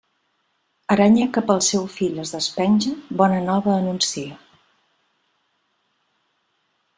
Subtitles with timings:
[0.93, 4.57] Aranya que pel seu fil es despenja, bona nova anuncia.